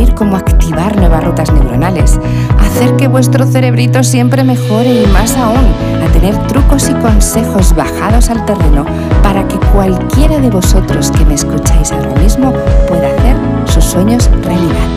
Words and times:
Descubrir 0.00 0.14
cómo 0.14 0.36
activar 0.36 0.96
nuevas 0.96 1.24
rutas 1.24 1.52
neuronales, 1.52 2.18
hacer 2.58 2.96
que 2.96 3.08
vuestro 3.08 3.46
cerebrito 3.46 4.02
siempre 4.02 4.44
mejore 4.44 5.02
y 5.02 5.06
más 5.06 5.36
aún, 5.36 5.66
a 6.02 6.12
tener 6.12 6.36
trucos 6.48 6.88
y 6.88 6.94
consejos 6.94 7.74
bajados 7.74 8.30
al 8.30 8.44
terreno 8.44 8.86
para 9.22 9.46
que 9.46 9.56
cualquiera 9.72 10.38
de 10.38 10.50
vosotros 10.50 11.10
que 11.10 11.24
me 11.24 11.34
escucháis 11.34 11.92
ahora 11.92 12.14
mismo 12.20 12.52
pueda 12.88 13.08
hacer 13.08 13.36
sus 13.66 13.84
sueños 13.84 14.30
realidad. 14.42 14.88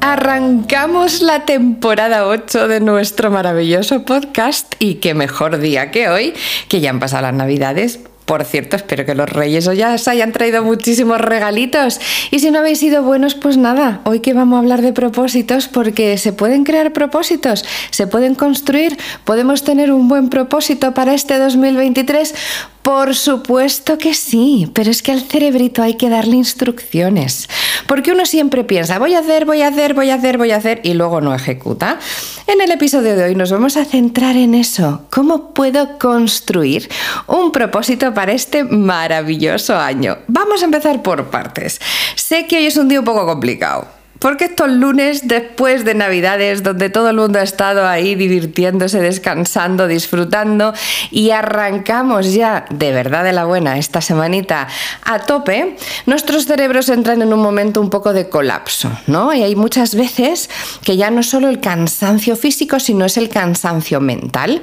Arrancamos 0.00 1.22
la 1.22 1.44
temporada 1.44 2.26
8 2.26 2.68
de 2.68 2.80
nuestro 2.80 3.30
maravilloso 3.30 4.04
podcast 4.04 4.74
y 4.78 4.96
qué 4.96 5.14
mejor 5.14 5.58
día 5.58 5.90
que 5.90 6.08
hoy, 6.08 6.34
que 6.68 6.80
ya 6.80 6.90
han 6.90 7.00
pasado 7.00 7.22
las 7.22 7.34
navidades, 7.34 8.00
por 8.24 8.44
cierto, 8.44 8.76
espero 8.76 9.04
que 9.04 9.14
los 9.14 9.28
reyes 9.28 9.68
ya 9.76 9.94
os 9.94 10.08
hayan 10.08 10.32
traído 10.32 10.62
muchísimos 10.62 11.20
regalitos. 11.20 12.00
Y 12.30 12.38
si 12.38 12.50
no 12.50 12.60
habéis 12.60 12.78
sido 12.78 13.02
buenos, 13.02 13.34
pues 13.34 13.56
nada, 13.56 14.00
hoy 14.04 14.20
que 14.20 14.32
vamos 14.32 14.56
a 14.56 14.60
hablar 14.60 14.80
de 14.80 14.92
propósitos, 14.92 15.68
porque 15.68 16.16
se 16.18 16.32
pueden 16.32 16.64
crear 16.64 16.92
propósitos, 16.92 17.64
se 17.90 18.06
pueden 18.06 18.34
construir, 18.34 18.96
podemos 19.24 19.64
tener 19.64 19.92
un 19.92 20.08
buen 20.08 20.28
propósito 20.28 20.94
para 20.94 21.14
este 21.14 21.38
2023. 21.38 22.34
Por 22.82 23.14
supuesto 23.14 23.96
que 23.96 24.12
sí, 24.12 24.68
pero 24.74 24.90
es 24.90 25.02
que 25.02 25.12
al 25.12 25.22
cerebrito 25.22 25.82
hay 25.82 25.94
que 25.94 26.08
darle 26.08 26.34
instrucciones. 26.34 27.48
Porque 27.86 28.10
uno 28.10 28.26
siempre 28.26 28.64
piensa, 28.64 28.98
voy 28.98 29.14
a 29.14 29.20
hacer, 29.20 29.44
voy 29.44 29.62
a 29.62 29.68
hacer, 29.68 29.94
voy 29.94 30.10
a 30.10 30.16
hacer, 30.16 30.36
voy 30.36 30.50
a 30.50 30.56
hacer, 30.56 30.80
y 30.82 30.94
luego 30.94 31.20
no 31.20 31.32
ejecuta. 31.32 32.00
En 32.48 32.60
el 32.60 32.72
episodio 32.72 33.14
de 33.14 33.24
hoy 33.24 33.34
nos 33.36 33.52
vamos 33.52 33.76
a 33.76 33.84
centrar 33.84 34.36
en 34.36 34.54
eso. 34.54 35.06
¿Cómo 35.10 35.54
puedo 35.54 35.96
construir 35.98 36.88
un 37.28 37.52
propósito 37.52 38.12
para 38.14 38.32
este 38.32 38.64
maravilloso 38.64 39.76
año? 39.76 40.18
Vamos 40.26 40.62
a 40.62 40.64
empezar 40.64 41.02
por 41.02 41.30
partes. 41.30 41.80
Sé 42.16 42.46
que 42.46 42.56
hoy 42.56 42.66
es 42.66 42.76
un 42.76 42.88
día 42.88 42.98
un 42.98 43.04
poco 43.04 43.24
complicado 43.26 44.01
porque 44.22 44.44
estos 44.44 44.70
lunes 44.70 45.26
después 45.26 45.84
de 45.84 45.94
Navidades, 45.94 46.62
donde 46.62 46.90
todo 46.90 47.10
el 47.10 47.16
mundo 47.16 47.40
ha 47.40 47.42
estado 47.42 47.88
ahí 47.88 48.14
divirtiéndose, 48.14 49.00
descansando, 49.00 49.88
disfrutando, 49.88 50.72
y 51.10 51.30
arrancamos 51.30 52.32
ya 52.32 52.64
de 52.70 52.92
verdad 52.92 53.24
de 53.24 53.32
la 53.32 53.46
buena 53.46 53.78
esta 53.78 54.00
semanita 54.00 54.68
a 55.04 55.18
tope, 55.18 55.76
nuestros 56.06 56.46
cerebros 56.46 56.88
entran 56.88 57.20
en 57.20 57.34
un 57.34 57.40
momento 57.42 57.80
un 57.80 57.90
poco 57.90 58.12
de 58.12 58.28
colapso, 58.28 58.92
¿no? 59.08 59.34
Y 59.34 59.42
hay 59.42 59.56
muchas 59.56 59.96
veces 59.96 60.48
que 60.84 60.96
ya 60.96 61.10
no 61.10 61.20
es 61.20 61.28
solo 61.28 61.48
el 61.48 61.58
cansancio 61.58 62.36
físico, 62.36 62.78
sino 62.78 63.04
es 63.04 63.16
el 63.16 63.28
cansancio 63.28 64.00
mental. 64.00 64.62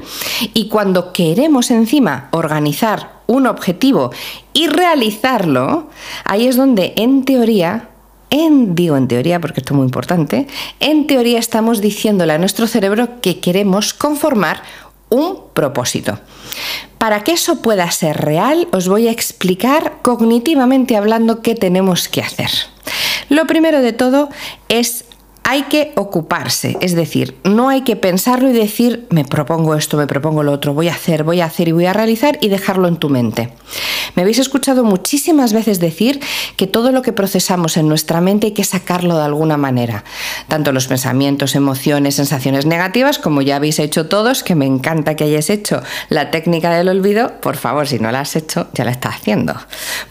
Y 0.53 0.69
cuando 0.69 1.11
queremos 1.11 1.69
encima 1.69 2.29
organizar 2.31 3.19
un 3.27 3.45
objetivo 3.45 4.11
y 4.53 4.67
realizarlo, 4.67 5.89
ahí 6.23 6.47
es 6.47 6.55
donde 6.55 6.93
en 6.95 7.25
teoría 7.25 7.89
en, 8.29 8.75
digo 8.75 8.97
en 8.97 9.07
teoría 9.07 9.39
porque 9.39 9.61
esto 9.61 9.73
es 9.73 9.77
muy 9.77 9.85
importante, 9.85 10.47
en 10.79 11.07
teoría 11.07 11.39
estamos 11.39 11.81
diciéndole 11.81 12.33
a 12.33 12.37
nuestro 12.37 12.67
cerebro 12.67 13.21
que 13.21 13.39
queremos 13.39 13.93
conformar 13.93 14.61
un 15.09 15.39
propósito. 15.53 16.19
Para 16.97 17.23
que 17.23 17.31
eso 17.33 17.61
pueda 17.61 17.89
ser 17.91 18.17
real, 18.17 18.67
os 18.71 18.87
voy 18.87 19.07
a 19.07 19.11
explicar 19.11 19.99
cognitivamente 20.01 20.95
hablando 20.95 21.41
qué 21.41 21.55
tenemos 21.55 22.07
que 22.07 22.21
hacer. 22.21 22.49
Lo 23.29 23.47
primero 23.47 23.81
de 23.81 23.93
todo 23.93 24.29
es 24.67 25.05
hay 25.49 25.63
que 25.63 25.93
ocuparse, 25.95 26.77
es 26.79 26.93
decir, 26.93 27.35
no 27.43 27.69
hay 27.69 27.81
que 27.81 27.95
pensarlo 27.95 28.51
y 28.51 28.53
decir, 28.53 29.07
me 29.09 29.25
propongo 29.25 29.73
esto, 29.73 29.97
me 29.97 30.05
propongo 30.05 30.43
lo 30.43 30.51
otro, 30.51 30.75
voy 30.75 30.89
a 30.89 30.93
hacer, 30.93 31.23
voy 31.23 31.41
a 31.41 31.45
hacer 31.45 31.67
y 31.69 31.71
voy 31.71 31.87
a 31.87 31.93
realizar 31.93 32.37
y 32.39 32.49
dejarlo 32.49 32.87
en 32.87 32.97
tu 32.97 33.09
mente. 33.09 33.51
Me 34.15 34.21
habéis 34.21 34.37
escuchado 34.37 34.83
muchísimas 34.83 35.51
veces 35.51 35.79
decir 35.79 36.19
que 36.55 36.67
todo 36.67 36.91
lo 36.91 37.01
que 37.01 37.13
procesamos 37.13 37.77
en 37.77 37.87
nuestra 37.87 38.21
mente 38.21 38.47
hay 38.47 38.53
que 38.53 38.63
sacarlo 38.63 39.17
de 39.17 39.23
alguna 39.23 39.57
manera, 39.57 40.03
tanto 40.47 40.71
los 40.71 40.85
pensamientos, 40.85 41.55
emociones, 41.55 42.13
sensaciones 42.13 42.67
negativas, 42.67 43.17
como 43.17 43.41
ya 43.41 43.55
habéis 43.55 43.79
hecho 43.79 44.07
todos, 44.07 44.43
que 44.43 44.53
me 44.53 44.67
encanta 44.67 45.15
que 45.15 45.23
hayáis 45.23 45.49
hecho 45.49 45.81
la 46.09 46.29
técnica 46.29 46.69
del 46.75 46.89
olvido, 46.89 47.41
por 47.41 47.57
favor, 47.57 47.87
si 47.87 47.97
no 47.97 48.11
la 48.11 48.19
has 48.19 48.35
hecho, 48.35 48.67
ya 48.75 48.85
la 48.85 48.91
estás 48.91 49.15
haciendo, 49.15 49.55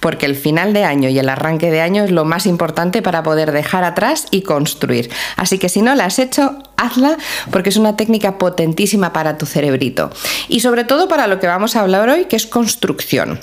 porque 0.01 0.27
el 0.27 0.35
final 0.35 0.73
de 0.73 0.83
año 0.83 1.09
y 1.09 1.19
el 1.21 1.29
arranque 1.29 1.71
de 1.71 1.81
año 1.81 2.03
es 2.03 2.11
lo 2.11 2.25
más 2.25 2.45
importante 2.45 3.03
para 3.03 3.23
poder 3.23 3.53
dejar 3.53 3.85
atrás 3.85 4.27
y 4.33 4.43
construir. 4.43 5.11
Así 5.37 5.59
que 5.59 5.69
si 5.69 5.83
no 5.83 5.95
la 5.95 6.07
has 6.07 6.19
hecho, 6.19 6.59
hazla 6.77 7.17
porque 7.51 7.71
es 7.71 7.77
una 7.77 7.97
técnica 7.97 8.39
potentísima 8.39 9.13
para 9.13 9.39
tu 9.39 9.47
cerebrito. 9.47 10.11
Y 10.49 10.61
sobre 10.61 10.85
todo 10.85 11.09
para 11.09 11.27
lo 11.27 11.41
que 11.41 11.47
vamos 11.47 11.77
a 11.77 11.81
hablar 11.81 12.09
hoy, 12.09 12.27
que 12.27 12.37
es 12.37 12.47
construcción. 12.47 13.41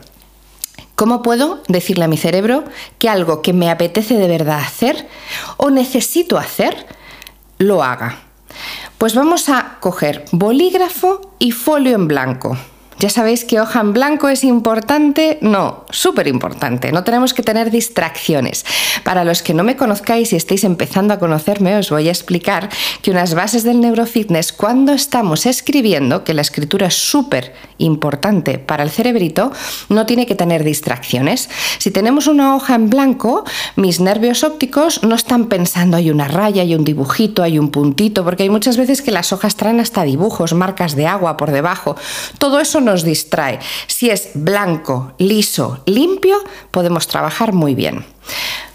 ¿Cómo 0.96 1.22
puedo 1.22 1.62
decirle 1.68 2.06
a 2.06 2.08
mi 2.08 2.18
cerebro 2.18 2.64
que 3.00 3.10
algo 3.10 3.42
que 3.42 3.52
me 3.52 3.70
apetece 3.70 4.16
de 4.16 4.28
verdad 4.28 4.60
hacer 4.60 5.08
o 5.58 5.70
necesito 5.70 6.38
hacer, 6.38 6.86
lo 7.58 7.84
haga? 7.84 8.20
Pues 8.98 9.14
vamos 9.14 9.50
a 9.50 9.78
coger 9.82 10.24
bolígrafo 10.32 11.34
y 11.38 11.52
folio 11.52 11.96
en 11.96 12.08
blanco. 12.08 12.58
¿Ya 12.98 13.10
sabéis 13.10 13.44
que 13.44 13.60
hoja 13.60 13.82
en 13.82 13.92
blanco 13.92 14.30
es 14.30 14.44
importante? 14.44 15.38
No, 15.42 15.86
súper 15.90 16.28
importante. 16.28 16.92
No 16.94 17.04
tenemos 17.04 17.34
que 17.34 17.44
tener 17.44 17.70
distracciones. 17.70 18.66
Para 19.04 19.26
los 19.26 19.42
que 19.42 19.54
no 19.54 19.64
me 19.64 19.76
conozcáis 19.76 20.32
y 20.32 20.38
estéis 20.38 20.64
empezando 20.64 21.14
a 21.14 21.20
conocerme, 21.20 21.76
os 21.76 21.90
voy 21.90 22.08
a 22.08 22.12
explicar 22.12 22.70
que 23.02 23.12
unas 23.12 23.34
bases 23.34 23.64
del 23.64 23.82
neurofitness, 23.82 24.54
cuando 24.54 24.94
estamos 24.94 25.46
escribiendo, 25.46 26.24
que 26.24 26.34
la 26.34 26.42
escritura 26.42 26.88
es 26.88 26.96
súper 26.96 27.54
importante 27.80 28.60
para 28.60 28.84
el 28.84 28.90
cerebrito, 28.90 29.52
no 29.90 30.06
tiene 30.06 30.26
que 30.26 30.36
tener 30.36 30.64
distracciones. 30.64 31.50
Si 31.80 31.92
tenemos 31.92 32.28
una 32.28 32.56
hoja 32.56 32.76
en 32.76 32.90
blanco, 32.90 33.44
mis 33.76 34.00
nervios 34.00 34.44
ópticos 34.44 35.04
no 35.04 35.16
están 35.16 35.48
pensando 35.48 35.98
hay 35.98 36.10
una 36.10 36.28
raya, 36.28 36.62
hay 36.62 36.76
un 36.76 36.86
dibujito, 36.86 37.44
hay 37.44 37.60
un 37.60 37.72
puntito, 37.72 38.24
porque 38.24 38.44
hay 38.44 38.50
muchas 38.50 38.78
veces 38.78 39.02
que 39.02 39.12
las 39.12 39.34
hojas 39.34 39.56
traen 39.56 39.80
hasta 39.80 40.04
dibujos, 40.04 40.54
marcas 40.54 40.96
de 40.96 41.08
agua 41.08 41.36
por 41.36 41.52
debajo. 41.52 41.96
Todo 42.38 42.60
eso 42.60 42.82
nos 42.86 43.04
distrae. 43.04 43.60
Si 43.88 44.10
es 44.10 44.30
blanco, 44.34 45.14
liso, 45.18 45.82
limpio, 45.86 46.38
podemos 46.72 47.08
trabajar 47.08 47.52
muy 47.54 47.76
bien. 47.76 48.06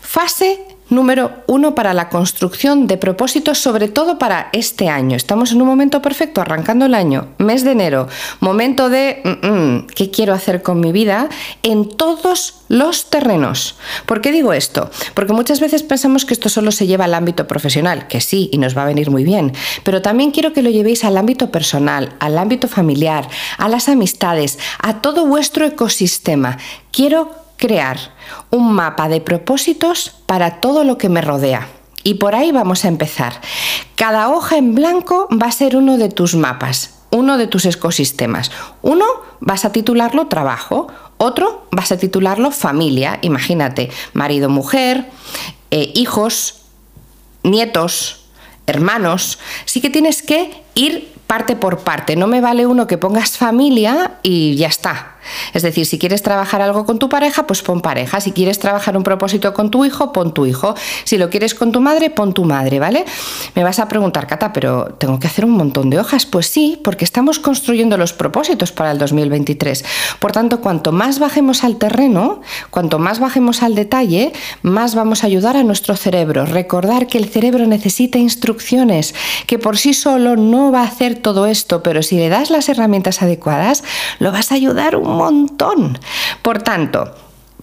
Fase 0.03 0.70
Número 0.91 1.31
uno, 1.47 1.75
para 1.77 1.95
la 1.95 2.09
construcción 2.09 2.89
de 2.89 2.97
propósitos, 2.97 3.59
sobre 3.59 3.87
todo 3.87 4.19
para 4.19 4.51
este 4.53 4.89
año. 4.89 5.17
Estamos 5.17 5.53
en 5.53 5.63
un 5.63 5.69
momento 5.69 6.03
perfecto, 6.03 6.41
arrancando 6.41 6.87
el 6.87 6.95
año, 6.95 7.29
mes 7.39 7.63
de 7.63 7.71
enero, 7.71 8.09
momento 8.41 8.91
de 8.91 9.23
mm, 9.25 9.47
mm, 9.47 9.87
qué 9.95 10.11
quiero 10.11 10.35
hacer 10.35 10.63
con 10.63 10.81
mi 10.81 10.91
vida 10.91 11.29
en 11.63 11.89
todos 11.89 12.63
los 12.69 13.09
terrenos. 13.09 13.77
¿Por 14.05 14.21
qué 14.21 14.33
digo 14.33 14.53
esto? 14.53 14.91
Porque 15.15 15.33
muchas 15.33 15.61
veces 15.61 15.85
pensamos 15.85 16.25
que 16.25 16.35
esto 16.35 16.49
solo 16.49 16.73
se 16.73 16.89
lleva 16.89 17.05
al 17.05 17.15
ámbito 17.15 17.47
profesional, 17.47 18.09
que 18.09 18.21
sí, 18.21 18.51
y 18.53 18.59
nos 18.59 18.77
va 18.77 18.83
a 18.83 18.87
venir 18.87 19.11
muy 19.11 19.23
bien, 19.23 19.53
pero 19.85 20.03
también 20.03 20.33
quiero 20.33 20.53
que 20.53 20.63
lo 20.63 20.71
llevéis 20.71 21.05
al 21.05 21.17
ámbito 21.17 21.53
personal, 21.53 22.15
al 22.19 22.37
ámbito 22.37 22.67
familiar, 22.67 23.29
a 23.59 23.69
las 23.69 23.89
amistades, 23.89 24.59
a 24.81 25.01
todo 25.01 25.27
vuestro 25.27 25.67
ecosistema. 25.67 26.59
Quiero 26.91 27.31
crear 27.61 27.99
un 28.51 28.73
mapa 28.73 29.09
de 29.09 29.21
propósitos 29.21 30.13
para 30.27 30.61
todo 30.61 30.83
lo 30.83 30.99
que 30.99 31.09
me 31.09 31.21
rodea. 31.21 31.69
Y 32.03 32.15
por 32.15 32.35
ahí 32.35 32.51
vamos 32.51 32.85
a 32.85 32.89
empezar. 32.89 33.41
Cada 33.95 34.31
hoja 34.31 34.57
en 34.57 34.75
blanco 34.75 35.29
va 35.31 35.47
a 35.47 35.53
ser 35.53 35.77
uno 35.77 35.99
de 35.99 36.09
tus 36.09 36.35
mapas, 36.35 36.99
uno 37.11 37.37
de 37.37 37.47
tus 37.47 37.67
ecosistemas. 37.67 38.51
Uno 38.83 39.05
vas 39.41 39.65
a 39.65 39.73
titularlo 39.73 40.27
trabajo, 40.27 40.89
otro 41.19 41.67
vas 41.71 41.93
a 41.93 41.99
titularlo 41.99 42.51
familia, 42.51 43.19
imagínate, 43.23 43.91
marido, 44.15 44.49
mujer, 44.49 45.11
eh, 45.71 45.93
hijos, 45.95 46.63
nietos, 47.43 48.25
hermanos. 48.67 49.39
Sí 49.67 49.83
que 49.83 49.91
tienes 49.91 50.23
que 50.23 50.63
ir 50.75 51.13
parte 51.27 51.55
por 51.55 51.81
parte. 51.81 52.17
No 52.17 52.27
me 52.27 52.41
vale 52.41 52.67
uno 52.67 52.87
que 52.87 52.99
pongas 52.99 53.37
familia 53.37 54.19
y 54.23 54.57
ya 54.57 54.69
está. 54.69 55.17
Es 55.55 55.63
decir, 55.63 55.87
si 55.87 55.99
quieres 55.99 56.23
trabajar 56.23 56.63
algo 56.63 56.87
con 56.87 56.99
tu 56.99 57.09
pareja, 57.09 57.47
pues 57.47 57.63
pon 57.63 57.81
pareja. 57.81 58.21
Si 58.21 58.33
quieres 58.33 58.59
trabajar 58.59 58.97
un 58.97 59.03
propósito 59.03 59.53
con 59.55 59.71
tu 59.71 59.85
hijo, 59.85 60.13
pon 60.13 60.33
tu 60.33 60.47
hijo. 60.47 60.75
Si 61.05 61.19
lo 61.19 61.31
quieres 61.31 61.55
con 61.55 61.73
tu 61.73 61.81
madre, 61.81 62.11
pon 62.11 62.35
tu 62.35 62.45
madre, 62.45 62.79
¿vale? 62.79 63.05
Me 63.55 63.65
vas 63.65 63.79
a 63.79 63.89
preguntar, 63.89 64.27
Cata, 64.27 64.53
pero 64.53 64.95
tengo 64.99 65.19
que 65.19 65.27
hacer 65.27 65.45
un 65.45 65.53
montón 65.53 65.91
de 65.91 65.99
hojas. 65.99 66.27
Pues 66.27 66.47
sí, 66.47 66.81
porque 66.83 67.05
estamos 67.05 67.39
construyendo 67.39 67.97
los 67.97 68.13
propósitos 68.13 68.73
para 68.73 68.91
el 68.91 68.99
2023. 68.99 69.85
Por 70.19 70.33
tanto, 70.33 70.61
cuanto 70.61 70.93
más 70.93 71.19
bajemos 71.19 71.65
al 71.65 71.77
terreno, 71.77 72.41
cuanto 72.71 72.99
más 72.99 73.19
bajemos 73.21 73.63
al 73.63 73.75
detalle, 73.75 74.33
más 74.63 74.95
vamos 74.95 75.25
a 75.25 75.27
ayudar 75.27 75.57
a 75.57 75.63
nuestro 75.63 75.97
cerebro. 75.97 76.47
Recordar 76.47 77.07
que 77.07 77.19
el 77.19 77.29
cerebro 77.29 77.67
necesita 77.67 78.19
instrucciones, 78.19 79.15
que 79.47 79.59
por 79.59 79.79
sí 79.79 79.95
solo 79.95 80.37
no 80.37 80.73
va 80.73 80.83
a 80.83 80.85
hacer 80.87 81.17
todo 81.17 81.47
esto, 81.47 81.83
pero 81.83 82.03
si 82.03 82.17
le 82.17 82.29
das 82.29 82.51
las 82.51 82.69
herramientas 82.69 83.23
adecuadas, 83.23 83.83
lo 84.19 84.33
vas 84.33 84.53
a 84.53 84.55
ayudar 84.55 84.97
un 84.97 85.10
montón. 85.17 85.99
Por 86.43 86.63
tanto, 86.63 87.15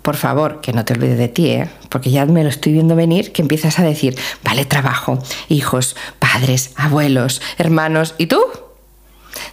por 0.02 0.16
favor, 0.16 0.62
que 0.62 0.72
no 0.72 0.86
te 0.86 0.94
olvides 0.94 1.18
de 1.18 1.28
ti, 1.28 1.48
¿eh? 1.50 1.70
porque 1.90 2.12
ya 2.12 2.26
me 2.26 2.44
lo 2.44 2.50
estoy 2.50 2.72
viendo 2.72 2.96
venir, 2.96 3.34
que 3.34 3.42
empiezas 3.42 3.78
a 3.80 3.84
decir, 3.84 4.18
vale, 4.44 4.66
trabajo, 4.66 5.20
hijos, 5.50 5.96
padres, 6.20 6.72
abuelos, 6.76 7.42
hermanos, 7.58 8.16
¿y 8.18 8.28
tú? 8.28 8.40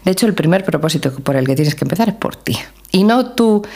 De 0.05 0.12
hecho, 0.12 0.26
el 0.26 0.35
primer 0.35 0.64
propósito 0.64 1.12
por 1.12 1.37
el 1.37 1.46
que 1.46 1.56
tienes 1.56 1.75
que 1.75 1.85
empezar 1.85 2.08
es 2.08 2.14
por 2.14 2.37
ti. 2.37 2.56
Y 2.93 3.05
no 3.05 3.32
tú 3.32 3.67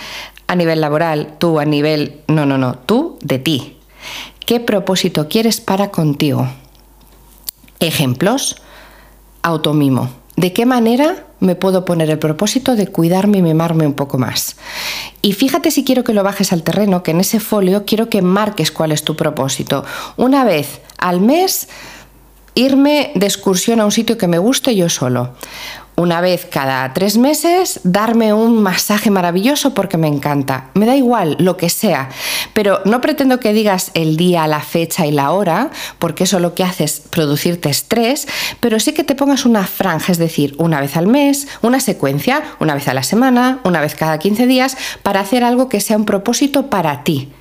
a 0.46 0.54
nivel 0.54 0.80
laboral, 0.80 1.34
tú 1.38 1.58
a 1.58 1.64
nivel... 1.64 2.20
No, 2.28 2.46
no, 2.46 2.58
no, 2.58 2.78
tú 2.78 3.18
de 3.22 3.38
ti. 3.38 3.76
¿Qué 4.46 4.60
propósito 4.60 5.28
quieres 5.28 5.60
para 5.60 5.90
contigo? 5.90 6.48
Ejemplos, 7.80 8.62
automimo. 9.42 10.10
¿De 10.38 10.52
qué 10.52 10.66
manera 10.66 11.24
me 11.40 11.56
puedo 11.56 11.84
poner 11.84 12.10
el 12.10 12.20
propósito 12.20 12.76
de 12.76 12.86
cuidarme 12.86 13.38
y 13.38 13.42
mimarme 13.42 13.88
un 13.88 13.94
poco 13.94 14.18
más? 14.18 14.54
Y 15.20 15.32
fíjate 15.32 15.72
si 15.72 15.82
quiero 15.82 16.04
que 16.04 16.14
lo 16.14 16.22
bajes 16.22 16.52
al 16.52 16.62
terreno, 16.62 17.02
que 17.02 17.10
en 17.10 17.18
ese 17.18 17.40
folio 17.40 17.84
quiero 17.84 18.08
que 18.08 18.22
marques 18.22 18.70
cuál 18.70 18.92
es 18.92 19.02
tu 19.02 19.16
propósito. 19.16 19.84
Una 20.16 20.44
vez 20.44 20.80
al 20.96 21.20
mes, 21.20 21.68
irme 22.58 23.12
de 23.14 23.26
excursión 23.26 23.80
a 23.80 23.84
un 23.84 23.92
sitio 23.92 24.18
que 24.18 24.26
me 24.26 24.38
guste 24.38 24.74
yo 24.74 24.88
solo 24.88 25.34
una 25.98 26.20
vez 26.20 26.46
cada 26.46 26.92
tres 26.94 27.18
meses 27.18 27.80
darme 27.82 28.32
un 28.32 28.62
masaje 28.62 29.10
maravilloso 29.10 29.74
porque 29.74 29.98
me 29.98 30.06
encanta. 30.06 30.70
Me 30.74 30.86
da 30.86 30.94
igual 30.94 31.36
lo 31.40 31.56
que 31.56 31.70
sea, 31.70 32.08
pero 32.52 32.80
no 32.84 33.00
pretendo 33.00 33.40
que 33.40 33.52
digas 33.52 33.90
el 33.94 34.16
día, 34.16 34.46
la 34.46 34.60
fecha 34.60 35.06
y 35.06 35.10
la 35.10 35.32
hora, 35.32 35.70
porque 35.98 36.22
eso 36.24 36.38
lo 36.38 36.54
que 36.54 36.62
hace 36.62 36.84
es 36.84 37.00
producirte 37.00 37.68
estrés, 37.68 38.28
pero 38.60 38.78
sí 38.78 38.92
que 38.92 39.02
te 39.02 39.16
pongas 39.16 39.44
una 39.44 39.66
franja, 39.66 40.12
es 40.12 40.18
decir, 40.18 40.54
una 40.58 40.80
vez 40.80 40.96
al 40.96 41.08
mes, 41.08 41.48
una 41.62 41.80
secuencia, 41.80 42.44
una 42.60 42.74
vez 42.74 42.86
a 42.86 42.94
la 42.94 43.02
semana, 43.02 43.58
una 43.64 43.80
vez 43.80 43.96
cada 43.96 44.18
15 44.18 44.46
días, 44.46 44.76
para 45.02 45.18
hacer 45.18 45.42
algo 45.42 45.68
que 45.68 45.80
sea 45.80 45.96
un 45.96 46.04
propósito 46.04 46.70
para 46.70 47.02
ti 47.02 47.32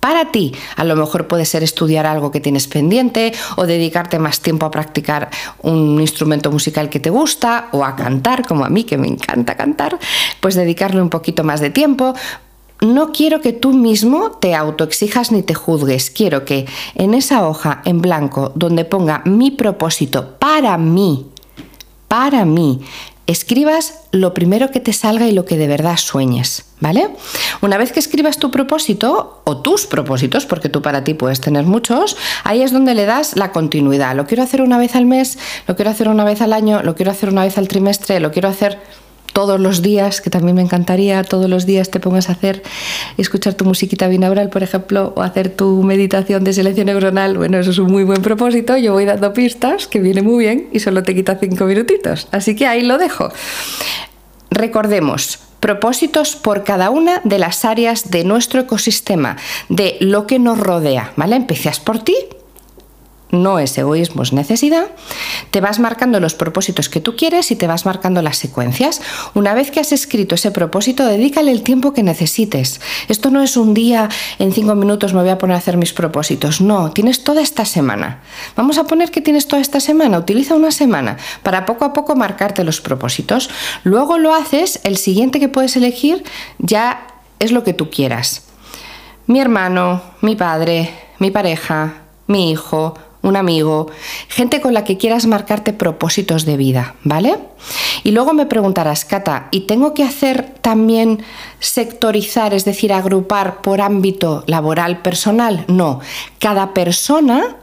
para 0.00 0.32
ti. 0.32 0.52
A 0.76 0.84
lo 0.84 0.96
mejor 0.96 1.28
puede 1.28 1.44
ser 1.44 1.62
estudiar 1.62 2.06
algo 2.06 2.30
que 2.30 2.40
tienes 2.40 2.66
pendiente 2.66 3.32
o 3.56 3.66
dedicarte 3.66 4.18
más 4.18 4.40
tiempo 4.40 4.66
a 4.66 4.70
practicar 4.70 5.30
un 5.62 6.00
instrumento 6.00 6.50
musical 6.50 6.88
que 6.88 7.00
te 7.00 7.10
gusta 7.10 7.68
o 7.72 7.84
a 7.84 7.94
cantar, 7.94 8.46
como 8.46 8.64
a 8.64 8.70
mí 8.70 8.84
que 8.84 8.98
me 8.98 9.06
encanta 9.06 9.56
cantar, 9.56 9.98
pues 10.40 10.54
dedicarle 10.54 11.02
un 11.02 11.10
poquito 11.10 11.44
más 11.44 11.60
de 11.60 11.70
tiempo. 11.70 12.14
No 12.80 13.12
quiero 13.12 13.42
que 13.42 13.52
tú 13.52 13.74
mismo 13.74 14.30
te 14.30 14.54
autoexijas 14.54 15.32
ni 15.32 15.42
te 15.42 15.52
juzgues. 15.52 16.10
Quiero 16.10 16.46
que 16.46 16.66
en 16.94 17.12
esa 17.12 17.46
hoja 17.46 17.82
en 17.84 18.00
blanco 18.00 18.52
donde 18.54 18.86
ponga 18.86 19.20
mi 19.26 19.50
propósito 19.50 20.36
para 20.38 20.78
mí, 20.78 21.26
para 22.08 22.46
mí, 22.46 22.80
escribas 23.30 23.94
lo 24.12 24.34
primero 24.34 24.70
que 24.70 24.80
te 24.80 24.92
salga 24.92 25.26
y 25.26 25.32
lo 25.32 25.44
que 25.44 25.56
de 25.56 25.68
verdad 25.68 25.96
sueñes, 25.96 26.64
¿vale? 26.80 27.10
Una 27.60 27.78
vez 27.78 27.92
que 27.92 28.00
escribas 28.00 28.38
tu 28.38 28.50
propósito 28.50 29.42
o 29.44 29.58
tus 29.58 29.86
propósitos, 29.86 30.46
porque 30.46 30.68
tú 30.68 30.82
para 30.82 31.04
ti 31.04 31.14
puedes 31.14 31.40
tener 31.40 31.64
muchos, 31.64 32.16
ahí 32.44 32.62
es 32.62 32.72
donde 32.72 32.94
le 32.94 33.06
das 33.06 33.36
la 33.36 33.52
continuidad. 33.52 34.16
Lo 34.16 34.26
quiero 34.26 34.42
hacer 34.42 34.62
una 34.62 34.78
vez 34.78 34.96
al 34.96 35.06
mes, 35.06 35.38
lo 35.66 35.76
quiero 35.76 35.90
hacer 35.90 36.08
una 36.08 36.24
vez 36.24 36.40
al 36.40 36.52
año, 36.52 36.82
lo 36.82 36.94
quiero 36.94 37.12
hacer 37.12 37.28
una 37.28 37.44
vez 37.44 37.56
al 37.56 37.68
trimestre, 37.68 38.20
lo 38.20 38.32
quiero 38.32 38.48
hacer 38.48 38.78
todos 39.32 39.60
los 39.60 39.82
días, 39.82 40.20
que 40.20 40.30
también 40.30 40.56
me 40.56 40.62
encantaría, 40.62 41.22
todos 41.24 41.48
los 41.48 41.66
días 41.66 41.90
te 41.90 42.00
pongas 42.00 42.28
a 42.28 42.32
hacer, 42.32 42.62
escuchar 43.16 43.54
tu 43.54 43.64
musiquita 43.64 44.08
binaural, 44.08 44.48
por 44.50 44.62
ejemplo, 44.62 45.12
o 45.16 45.22
hacer 45.22 45.50
tu 45.50 45.82
meditación 45.82 46.44
de 46.44 46.52
selección 46.52 46.86
neuronal. 46.86 47.36
Bueno, 47.36 47.58
eso 47.58 47.70
es 47.70 47.78
un 47.78 47.90
muy 47.90 48.04
buen 48.04 48.22
propósito. 48.22 48.76
Yo 48.76 48.92
voy 48.92 49.04
dando 49.04 49.32
pistas, 49.32 49.86
que 49.86 50.00
viene 50.00 50.22
muy 50.22 50.44
bien, 50.44 50.68
y 50.72 50.80
solo 50.80 51.02
te 51.02 51.14
quita 51.14 51.36
cinco 51.36 51.64
minutitos. 51.64 52.28
Así 52.32 52.56
que 52.56 52.66
ahí 52.66 52.82
lo 52.82 52.98
dejo. 52.98 53.30
Recordemos, 54.50 55.38
propósitos 55.60 56.34
por 56.36 56.64
cada 56.64 56.90
una 56.90 57.20
de 57.24 57.38
las 57.38 57.64
áreas 57.64 58.10
de 58.10 58.24
nuestro 58.24 58.60
ecosistema, 58.60 59.36
de 59.68 59.96
lo 60.00 60.26
que 60.26 60.38
nos 60.38 60.58
rodea, 60.58 61.12
¿vale? 61.16 61.36
Empiezas 61.36 61.78
por 61.78 62.02
ti, 62.02 62.16
no 63.30 63.58
es 63.58 63.76
egoísmo, 63.78 64.22
es 64.22 64.32
necesidad, 64.32 64.86
te 65.50 65.60
vas 65.60 65.78
marcando 65.78 66.20
los 66.20 66.34
propósitos 66.34 66.88
que 66.88 67.00
tú 67.00 67.16
quieres 67.16 67.50
y 67.50 67.56
te 67.56 67.66
vas 67.66 67.86
marcando 67.86 68.22
las 68.22 68.38
secuencias. 68.38 69.00
Una 69.34 69.54
vez 69.54 69.70
que 69.70 69.80
has 69.80 69.92
escrito 69.92 70.34
ese 70.34 70.50
propósito, 70.50 71.04
dedícale 71.04 71.52
el 71.52 71.62
tiempo 71.62 71.92
que 71.92 72.02
necesites. 72.02 72.80
Esto 73.08 73.30
no 73.30 73.42
es 73.42 73.56
un 73.56 73.74
día, 73.74 74.08
en 74.38 74.52
cinco 74.52 74.74
minutos 74.74 75.14
me 75.14 75.20
voy 75.20 75.30
a 75.30 75.38
poner 75.38 75.54
a 75.54 75.58
hacer 75.58 75.76
mis 75.76 75.92
propósitos. 75.92 76.60
No, 76.60 76.90
tienes 76.90 77.24
toda 77.24 77.42
esta 77.42 77.64
semana. 77.64 78.22
Vamos 78.56 78.78
a 78.78 78.84
poner 78.84 79.10
que 79.10 79.20
tienes 79.20 79.46
toda 79.46 79.62
esta 79.62 79.80
semana. 79.80 80.18
Utiliza 80.18 80.54
una 80.54 80.70
semana 80.70 81.16
para 81.42 81.66
poco 81.66 81.84
a 81.84 81.92
poco 81.92 82.16
marcarte 82.16 82.64
los 82.64 82.80
propósitos. 82.80 83.50
Luego 83.84 84.18
lo 84.18 84.34
haces, 84.34 84.80
el 84.84 84.96
siguiente 84.96 85.40
que 85.40 85.48
puedes 85.48 85.76
elegir 85.76 86.24
ya 86.58 87.06
es 87.38 87.52
lo 87.52 87.64
que 87.64 87.72
tú 87.72 87.90
quieras. 87.90 88.42
Mi 89.26 89.40
hermano, 89.40 90.02
mi 90.20 90.36
padre, 90.36 90.92
mi 91.18 91.30
pareja, 91.30 91.94
mi 92.26 92.50
hijo, 92.50 92.94
un 93.22 93.36
amigo, 93.36 93.90
gente 94.28 94.60
con 94.60 94.74
la 94.74 94.84
que 94.84 94.96
quieras 94.96 95.26
marcarte 95.26 95.72
propósitos 95.72 96.44
de 96.44 96.56
vida, 96.56 96.94
¿vale? 97.04 97.38
Y 98.02 98.12
luego 98.12 98.32
me 98.32 98.46
preguntarás, 98.46 99.04
Cata, 99.04 99.48
¿y 99.50 99.60
tengo 99.60 99.94
que 99.94 100.04
hacer 100.04 100.54
también 100.60 101.22
sectorizar, 101.58 102.54
es 102.54 102.64
decir, 102.64 102.92
agrupar 102.92 103.60
por 103.60 103.80
ámbito 103.80 104.44
laboral 104.46 105.02
personal? 105.02 105.64
No, 105.68 106.00
cada 106.38 106.72
persona 106.72 107.56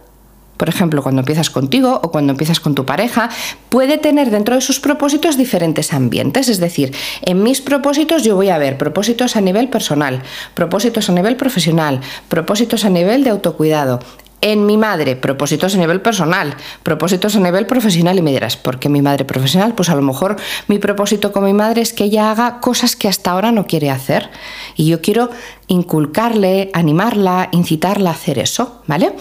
por 0.58 0.70
ejemplo, 0.70 1.04
cuando 1.04 1.22
empiezas 1.22 1.50
contigo 1.50 2.00
o 2.04 2.12
cuando 2.12 2.32
empiezas 2.32 2.60
con 2.60 2.76
tu 2.76 2.86
pareja, 2.86 3.30
puede 3.70 3.98
tener 3.98 4.32
dentro 4.32 4.56
de 4.56 4.62
sus 4.62 4.80
propósitos 4.80 5.38
diferentes 5.38 5.94
ambientes. 5.94 6.50
Es 6.50 6.60
decir, 6.60 6.96
en 7.22 7.44
mis 7.44 7.62
propósitos 7.62 8.24
yo 8.24 8.36
voy 8.36 8.50
a 8.50 8.58
ver 8.58 8.78
propósitos 8.78 9.36
a 9.36 9.42
nivel 9.42 9.70
personal, 9.70 10.24
propósitos 10.56 11.10
a 11.10 11.14
nivel 11.14 11.36
profesional, 11.36 12.02
propósitos 12.28 12.86
a 12.86 12.90
nivel 12.90 13.24
de 13.24 13.30
autocuidado, 13.30 14.00
en 14.42 14.66
mi 14.66 14.78
madre, 14.78 15.16
propósitos 15.16 15.74
a 15.76 15.78
nivel 15.80 16.02
personal, 16.02 16.56
propósitos 16.84 17.36
a 17.36 17.40
nivel 17.40 17.66
profesional 17.66 18.20
y 18.20 18.22
me 18.22 18.32
dirás, 18.32 18.56
¿por 18.56 18.80
qué 18.80 18.88
mi 18.88 19.02
madre 19.02 19.26
profesional? 19.26 19.74
Pues 19.74 19.90
a 19.90 19.96
lo 19.96 20.04
mejor 20.04 20.36
mi 20.68 20.78
propósito 20.78 21.32
con 21.32 21.44
mi 21.44 21.54
madre 21.54 21.82
es 21.82 21.92
que 21.92 22.04
ella 22.04 22.30
haga 22.30 22.60
cosas 22.60 22.96
que 22.96 23.08
hasta 23.08 23.32
ahora 23.32 23.52
no 23.52 23.66
quiere 23.66 23.90
hacer 23.90 24.30
y 24.76 24.88
yo 24.88 25.02
quiero 25.02 25.32
inculcarle, 25.68 26.70
animarla, 26.74 27.50
incitarla 27.52 28.12
a 28.12 28.14
hacer 28.14 28.38
eso, 28.38 28.82
¿vale? 28.86 29.14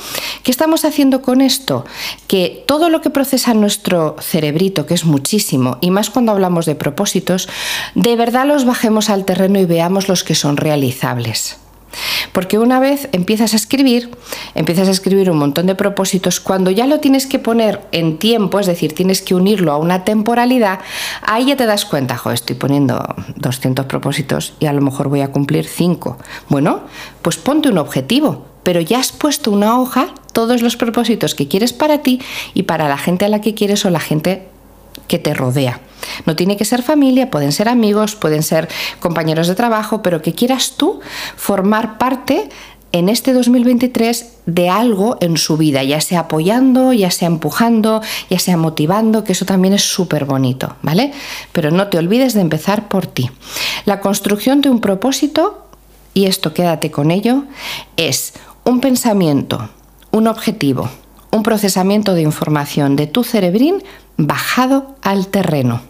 ¿Qué 0.42 0.50
estamos 0.50 0.84
haciendo 0.84 1.22
con 1.22 1.40
esto? 1.40 1.84
Que 2.26 2.62
todo 2.66 2.90
lo 2.90 3.00
que 3.00 3.10
procesa 3.10 3.54
nuestro 3.54 4.16
cerebrito, 4.20 4.86
que 4.86 4.94
es 4.94 5.04
muchísimo, 5.04 5.78
y 5.80 5.90
más 5.90 6.10
cuando 6.10 6.32
hablamos 6.32 6.66
de 6.66 6.74
propósitos, 6.74 7.48
de 7.94 8.16
verdad 8.16 8.46
los 8.46 8.64
bajemos 8.64 9.10
al 9.10 9.24
terreno 9.24 9.58
y 9.58 9.64
veamos 9.64 10.08
los 10.08 10.22
que 10.24 10.34
son 10.34 10.56
realizables. 10.56 11.56
Porque 12.36 12.58
una 12.58 12.80
vez 12.80 13.08
empiezas 13.12 13.54
a 13.54 13.56
escribir, 13.56 14.10
empiezas 14.54 14.88
a 14.88 14.90
escribir 14.90 15.30
un 15.30 15.38
montón 15.38 15.64
de 15.64 15.74
propósitos, 15.74 16.38
cuando 16.38 16.70
ya 16.70 16.86
lo 16.86 17.00
tienes 17.00 17.26
que 17.26 17.38
poner 17.38 17.80
en 17.92 18.18
tiempo, 18.18 18.60
es 18.60 18.66
decir, 18.66 18.94
tienes 18.94 19.22
que 19.22 19.34
unirlo 19.34 19.72
a 19.72 19.78
una 19.78 20.04
temporalidad, 20.04 20.80
ahí 21.22 21.46
ya 21.46 21.56
te 21.56 21.64
das 21.64 21.86
cuenta, 21.86 22.18
jo, 22.18 22.32
estoy 22.32 22.54
poniendo 22.54 23.02
200 23.36 23.86
propósitos 23.86 24.52
y 24.60 24.66
a 24.66 24.74
lo 24.74 24.82
mejor 24.82 25.08
voy 25.08 25.22
a 25.22 25.32
cumplir 25.32 25.64
5. 25.64 26.18
Bueno, 26.50 26.82
pues 27.22 27.38
ponte 27.38 27.70
un 27.70 27.78
objetivo, 27.78 28.44
pero 28.64 28.82
ya 28.82 28.98
has 28.98 29.12
puesto 29.12 29.50
una 29.50 29.80
hoja 29.80 30.08
todos 30.34 30.60
los 30.60 30.76
propósitos 30.76 31.34
que 31.34 31.48
quieres 31.48 31.72
para 31.72 32.02
ti 32.02 32.20
y 32.52 32.64
para 32.64 32.86
la 32.86 32.98
gente 32.98 33.24
a 33.24 33.30
la 33.30 33.40
que 33.40 33.54
quieres 33.54 33.86
o 33.86 33.88
la 33.88 34.00
gente 34.00 34.46
que 35.06 35.18
te 35.18 35.34
rodea. 35.34 35.80
No 36.24 36.36
tiene 36.36 36.56
que 36.56 36.64
ser 36.64 36.82
familia, 36.82 37.30
pueden 37.30 37.52
ser 37.52 37.68
amigos, 37.68 38.14
pueden 38.14 38.42
ser 38.42 38.68
compañeros 39.00 39.48
de 39.48 39.54
trabajo, 39.54 40.02
pero 40.02 40.22
que 40.22 40.34
quieras 40.34 40.74
tú 40.76 41.00
formar 41.36 41.98
parte 41.98 42.48
en 42.92 43.08
este 43.08 43.32
2023 43.32 44.36
de 44.46 44.70
algo 44.70 45.18
en 45.20 45.36
su 45.36 45.56
vida, 45.56 45.82
ya 45.82 46.00
sea 46.00 46.20
apoyando, 46.20 46.92
ya 46.92 47.10
sea 47.10 47.26
empujando, 47.26 48.00
ya 48.30 48.38
sea 48.38 48.56
motivando, 48.56 49.24
que 49.24 49.32
eso 49.32 49.44
también 49.44 49.74
es 49.74 49.82
súper 49.82 50.24
bonito, 50.24 50.76
¿vale? 50.82 51.12
Pero 51.52 51.70
no 51.70 51.88
te 51.88 51.98
olvides 51.98 52.32
de 52.32 52.40
empezar 52.40 52.88
por 52.88 53.06
ti. 53.06 53.30
La 53.84 54.00
construcción 54.00 54.60
de 54.62 54.70
un 54.70 54.80
propósito, 54.80 55.66
y 56.14 56.24
esto 56.24 56.54
quédate 56.54 56.90
con 56.90 57.10
ello, 57.10 57.44
es 57.96 58.32
un 58.64 58.80
pensamiento, 58.80 59.68
un 60.10 60.28
objetivo, 60.28 60.88
un 61.30 61.42
procesamiento 61.42 62.14
de 62.14 62.22
información 62.22 62.96
de 62.96 63.06
tu 63.06 63.24
cerebrín 63.24 63.82
bajado 64.16 64.96
al 65.02 65.28
terreno. 65.28 65.80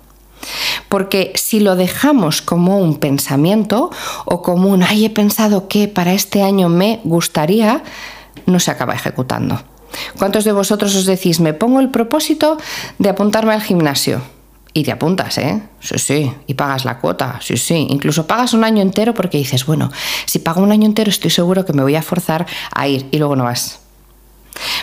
Porque 0.89 1.33
si 1.35 1.61
lo 1.61 1.77
dejamos 1.77 2.43
como 2.43 2.79
un 2.79 2.97
pensamiento 2.97 3.91
o 4.25 4.43
como 4.43 4.69
un, 4.69 4.83
ay, 4.83 5.07
he 5.07 5.11
pensado 5.11 5.69
que 5.69 5.89
para 5.89 6.13
este 6.13 6.43
año 6.43 6.69
me 6.69 7.01
gustaría, 7.05 7.83
no 8.47 8.61
se 8.61 8.71
acaba 8.71 8.95
ejecutando. 8.95 9.61
¿Cuántos 10.19 10.45
de 10.45 10.53
vosotros 10.53 10.95
os 10.95 11.07
decís, 11.07 11.41
me 11.41 11.55
pongo 11.55 11.81
el 11.81 11.91
propósito 11.91 12.59
de 12.99 13.09
apuntarme 13.09 13.55
al 13.55 13.63
gimnasio? 13.63 14.21
Y 14.73 14.85
te 14.85 14.93
apuntas, 14.93 15.39
¿eh? 15.39 15.63
Sí, 15.81 15.99
sí. 15.99 16.33
Y 16.47 16.53
pagas 16.53 16.85
la 16.85 16.99
cuota, 16.99 17.41
sí, 17.43 17.57
sí. 17.57 17.87
Incluso 17.89 18.27
pagas 18.27 18.53
un 18.53 18.63
año 18.63 18.83
entero 18.83 19.15
porque 19.15 19.39
dices, 19.39 19.65
bueno, 19.65 19.91
si 20.27 20.39
pago 20.39 20.61
un 20.61 20.71
año 20.71 20.85
entero 20.85 21.09
estoy 21.09 21.31
seguro 21.31 21.65
que 21.65 21.73
me 21.73 21.83
voy 21.83 21.97
a 21.97 22.03
forzar 22.03 22.47
a 22.75 22.87
ir 22.87 23.07
y 23.11 23.17
luego 23.17 23.37
no 23.37 23.45
vas. 23.45 23.86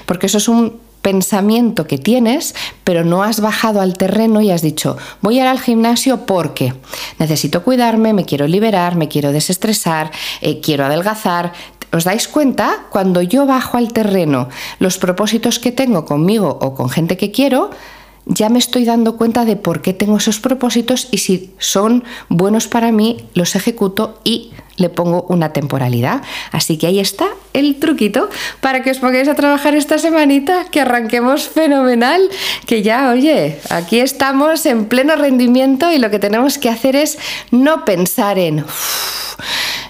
Porque 0.06 0.28
eso 0.28 0.38
es 0.38 0.48
un 0.48 0.80
pensamiento 1.04 1.86
que 1.86 2.00
tienes, 2.00 2.56
pero 2.84 3.04
no 3.04 3.22
has 3.22 3.42
bajado 3.42 3.82
al 3.82 3.96
terreno 3.96 4.42
y 4.42 4.50
has 4.50 4.64
dicho, 4.64 4.98
voy 5.22 5.38
a 5.38 5.44
ir 5.44 5.48
al 5.48 5.60
gimnasio 5.60 6.26
porque 6.26 6.74
necesito 7.20 7.62
cuidarme, 7.62 8.14
me 8.14 8.26
quiero 8.26 8.48
liberar, 8.48 8.96
me 8.96 9.10
quiero 9.10 9.32
desestresar, 9.32 10.12
eh, 10.42 10.62
quiero 10.62 10.86
adelgazar. 10.86 11.54
¿Os 11.92 12.06
dais 12.06 12.28
cuenta? 12.28 12.88
Cuando 12.90 13.22
yo 13.22 13.46
bajo 13.46 13.78
al 13.78 13.94
terreno 13.94 14.50
los 14.80 14.98
propósitos 14.98 15.60
que 15.60 15.72
tengo 15.72 16.06
conmigo 16.06 16.58
o 16.60 16.74
con 16.74 16.90
gente 16.90 17.18
que 17.18 17.32
quiero, 17.32 17.70
ya 18.26 18.50
me 18.50 18.60
estoy 18.60 18.86
dando 18.86 19.18
cuenta 19.18 19.46
de 19.46 19.56
por 19.56 19.82
qué 19.82 19.94
tengo 19.94 20.18
esos 20.18 20.40
propósitos 20.40 21.08
y 21.12 21.18
si 21.18 21.54
son 21.58 22.04
buenos 22.30 22.68
para 22.68 22.92
mí, 22.92 23.26
los 23.34 23.56
ejecuto 23.56 24.20
y 24.24 24.52
le 24.78 24.90
pongo 24.90 25.26
una 25.30 25.54
temporalidad. 25.54 26.22
Así 26.52 26.78
que 26.78 26.88
ahí 26.88 27.00
está 27.00 27.28
el 27.54 27.80
truquito 27.80 28.30
para 28.62 28.82
que 28.82 28.92
os 28.92 29.00
pongáis 29.00 29.28
a 29.28 29.36
trabajar 29.36 29.76
esta 29.76 29.98
semanita, 29.98 30.66
que 30.72 30.82
arranquemos 30.82 31.48
fenomenal, 31.48 32.22
que 32.66 32.82
ya, 32.82 33.12
oye, 33.12 33.60
aquí 33.70 34.00
estamos 34.00 34.66
en 34.66 34.86
pleno 34.86 35.16
rendimiento 35.16 35.92
y 35.92 35.98
lo 35.98 36.10
que 36.10 36.20
tenemos 36.20 36.58
que 36.58 36.70
hacer 36.70 36.96
es 36.96 37.18
no 37.52 37.86
pensar 37.86 38.40
en, 38.40 38.66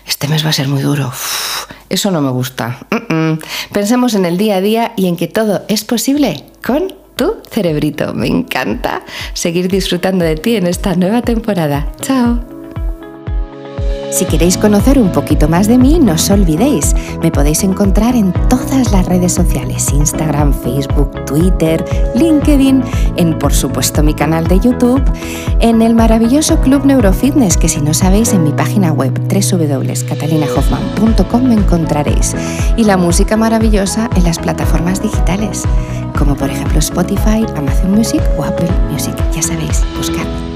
este 0.08 0.28
mes 0.28 0.44
va 0.44 0.50
a 0.50 0.54
ser 0.54 0.68
muy 0.68 0.82
duro. 0.82 1.12
eso 1.90 2.12
no 2.12 2.22
me 2.22 2.32
gusta. 2.32 2.80
Pensemos 3.72 4.16
en 4.16 4.26
el 4.26 4.38
día 4.38 4.58
a 4.58 4.62
día 4.62 4.94
y 4.96 5.08
en 5.08 5.18
que 5.18 5.28
todo 5.28 5.64
es 5.68 5.84
posible 5.84 6.46
con 6.66 7.03
tu 7.16 7.38
cerebrito. 7.50 8.14
Me 8.14 8.28
encanta 8.28 9.04
seguir 9.34 9.68
disfrutando 9.68 10.26
de 10.26 10.36
ti 10.36 10.56
en 10.56 10.68
esta 10.68 10.96
nueva 10.96 11.22
temporada. 11.22 11.92
Chao. 12.02 12.54
Si 14.14 14.26
queréis 14.26 14.58
conocer 14.60 15.00
un 15.00 15.12
poquito 15.12 15.50
más 15.50 15.68
de 15.68 15.80
mí, 15.80 15.98
no 16.00 16.14
os 16.14 16.30
olvidéis, 16.30 16.94
me 17.24 17.32
podéis 17.32 17.64
encontrar 17.64 18.16
en 18.16 18.32
todas 18.48 18.92
las 18.92 19.08
redes 19.08 19.34
sociales, 19.34 19.92
Instagram, 19.92 20.54
Facebook, 20.54 21.26
Twitter, 21.26 21.84
LinkedIn, 22.14 22.84
en 23.18 23.40
por 23.40 23.52
supuesto 23.52 24.04
mi 24.04 24.14
canal 24.14 24.46
de 24.46 24.60
YouTube, 24.60 25.02
en 25.62 25.82
el 25.82 25.96
maravilloso 25.96 26.62
Club 26.62 26.86
Neurofitness, 26.86 27.58
que 27.58 27.68
si 27.68 27.82
no 27.82 27.96
sabéis, 27.96 28.34
en 28.34 28.44
mi 28.44 28.52
página 28.52 28.92
web 28.92 29.20
www.catalinahoffman.com 29.20 31.44
me 31.44 31.56
encontraréis, 31.56 32.36
y 32.78 32.84
la 32.84 32.98
música 32.98 33.36
maravillosa 33.36 34.12
en 34.16 34.26
las 34.26 34.38
plataformas 34.38 35.02
digitales, 35.02 35.64
como 36.24 36.38
por 36.38 36.50
ejemplo 36.50 36.80
Spotify, 36.80 37.46
Amazon 37.58 37.92
Music 37.92 38.22
o 38.38 38.44
Apple 38.44 38.70
Music, 38.90 39.14
ya 39.36 39.42
sabéis, 39.42 39.84
buscarme. 39.98 40.53